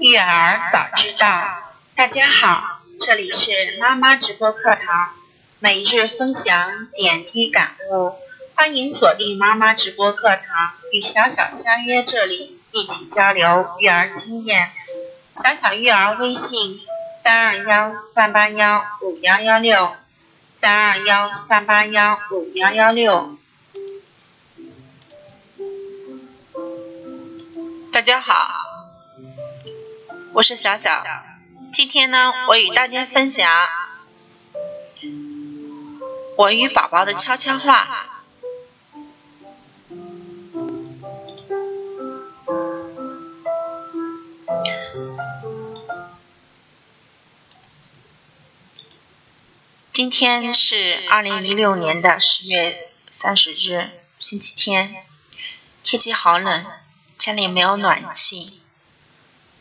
[0.00, 1.26] 育儿早知道，
[1.96, 5.10] 大家好，这里是妈妈直播课堂，
[5.58, 8.12] 每日分享点滴感悟，
[8.54, 14.70] 欢迎锁定妈妈直播课堂，与小小相约这里，一起交流育儿经验。
[15.34, 16.80] 小小育儿微信：
[17.24, 19.96] 三二幺三八幺五幺幺六，
[20.54, 23.36] 三二幺三八幺五幺幺六。
[27.92, 28.57] 大家好。
[30.34, 31.04] 我是小小，
[31.72, 33.50] 今天呢，我与大家分享
[36.36, 38.06] 我与宝宝的悄悄话。
[49.92, 55.04] 今天是二零一六年的十月三十日，星期天，
[55.82, 56.64] 天气好冷，
[57.16, 58.60] 家里没有暖气。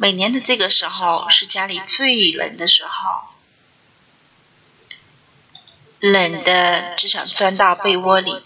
[0.00, 3.20] 每年的这个时候是家里最冷的时候，
[5.98, 8.40] 冷的只想钻到被窝里。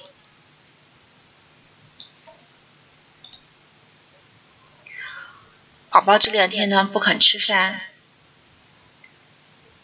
[5.91, 7.83] 宝宝这两天呢不肯吃饭，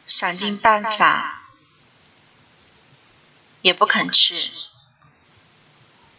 [0.07, 1.43] 想尽办法
[3.61, 4.35] 也不肯吃，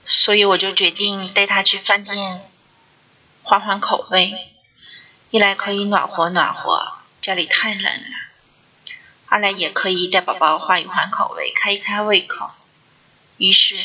[0.06, 2.52] 所以我就决定带他去饭店
[3.42, 4.54] 换换口味。
[5.32, 8.18] 一来可以暖和暖和，家里太冷了；
[9.28, 12.50] 二来也可以带宝宝换一换口味，开一开胃口。
[13.38, 13.76] 于是，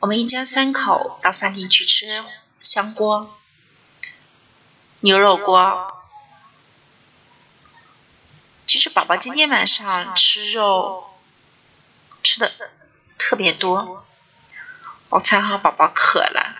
[0.00, 2.22] 我们一家三口到饭店去吃
[2.60, 3.34] 香锅、
[5.00, 5.96] 牛肉锅。
[8.66, 11.18] 其实宝宝今天晚上吃肉
[12.22, 12.52] 吃的
[13.16, 14.06] 特别多，
[15.08, 16.59] 我猜和宝宝渴了。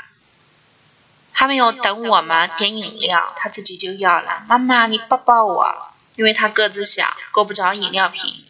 [1.40, 4.44] 他没有等我们点饮料，他自己就要了。
[4.46, 8.44] 妈妈，你抱抱我，因为他个子小，够不着饮料瓶，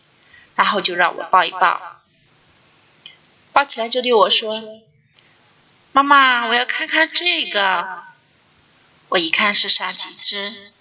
[0.57, 2.01] 然后就让我抱一抱。
[3.53, 4.61] 抱起来就对我说
[5.93, 8.03] ：“妈妈，我要看看这个。”
[9.09, 10.73] 我一看是沙棘汁。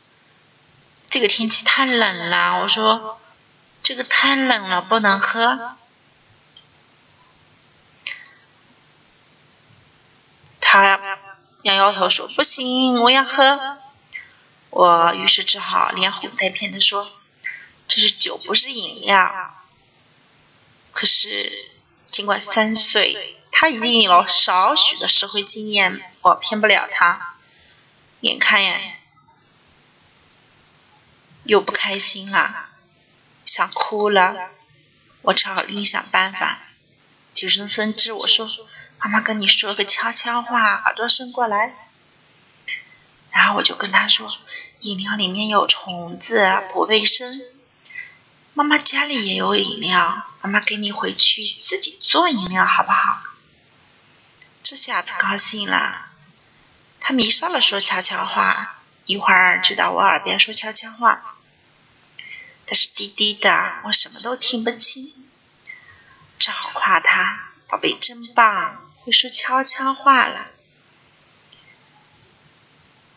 [1.11, 3.19] 这个天气太冷了，我说
[3.83, 5.75] ：“这个太冷了，不能喝。”
[10.59, 11.19] 他。
[11.63, 13.77] 摇摇头说：“不行，我要喝。”
[14.71, 17.11] 我于是只好连哄带骗的说
[17.87, 19.55] ：“这是酒，不是饮料。”
[20.93, 21.51] 可是，
[22.11, 27.35] 尽管三岁，他已经有了少许的社会经验，我骗不了他。
[28.21, 28.77] 眼看呀，
[31.43, 32.69] 又不开心了，
[33.45, 34.51] 想哭了，
[35.21, 36.59] 我只好另想办法，
[37.33, 38.49] 就声声吱我说。
[38.99, 41.73] 妈妈跟你说个悄悄话，耳朵伸过来。
[43.31, 44.29] 然后我就跟他说，
[44.81, 47.33] 饮料里面有虫子，不卫生。
[48.53, 53.21] 妈妈家里也有饮料，妈妈给你回去自己做饮料好不好？
[54.61, 56.07] 这下子高兴了，
[56.99, 61.35] 他迷上了说悄悄话，一会儿就到我耳边说悄悄话，
[62.65, 65.01] 但是低低的，我什么都听不清，
[66.37, 68.88] 只好夸他宝贝真棒。
[69.03, 70.47] 会说悄悄话了，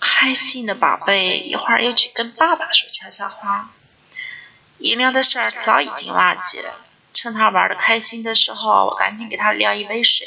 [0.00, 3.70] 开心的宝贝一会儿又去跟爸爸说悄悄话。
[4.78, 6.80] 饮料的事儿早已经忘记了，
[7.12, 10.26] 趁他玩的开心的时候，我赶紧给他撩一杯水。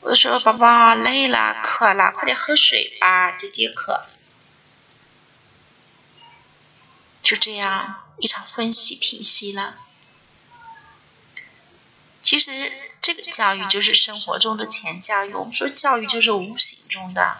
[0.00, 4.06] 我说：“宝宝累了，渴了，快点喝水吧，解解渴。”
[7.22, 9.74] 就这样，一场欢喜平息了。
[12.26, 15.32] 其实这个教育就是生活中的前教育。
[15.32, 17.36] 我们说教育就是无形中的，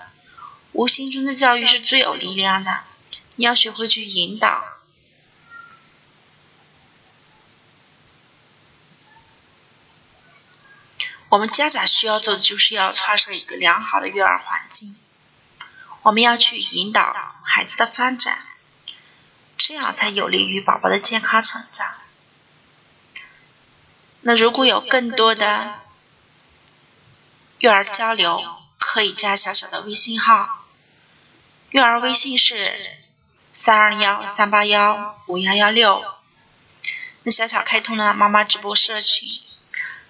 [0.71, 2.85] 无形中的教育是最有力量的。
[3.35, 4.65] 你要学会去引导。
[11.31, 14.95] 我们家长需要做的就是要创设一个良好的育儿环境。
[16.03, 18.39] 我们要去引导孩子的发展，
[19.59, 21.93] 这样才有利于宝宝的健康成长。
[24.27, 25.77] 那如果有更多的
[27.61, 28.43] 育儿交流，
[28.77, 30.65] 可以加小小的微信号，
[31.71, 32.77] 育儿微信是
[33.53, 36.05] 三二幺三八幺五幺幺六。
[37.23, 39.29] 那小小开通了妈妈直播社群，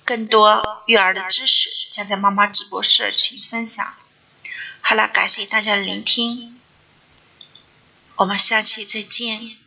[0.07, 3.87] 更多育儿的知识将在妈妈直播社群分享。
[4.81, 6.59] 好了，感谢大家的聆听，
[8.15, 9.66] 我们下期再见。